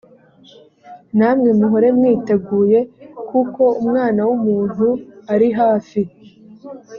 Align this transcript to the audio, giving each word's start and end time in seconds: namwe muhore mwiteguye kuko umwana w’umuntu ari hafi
namwe 1.17 1.49
muhore 1.59 1.87
mwiteguye 1.97 2.79
kuko 3.29 3.63
umwana 3.81 4.21
w’umuntu 4.27 4.87
ari 5.33 5.47
hafi 5.59 6.01